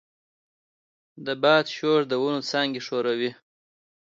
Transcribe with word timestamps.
د 1.25 1.27
باد 1.43 1.65
شور 1.75 1.99
د 2.07 2.13
ونو 2.21 2.41
څانګې 2.51 2.81
ښوروي. 2.87 3.31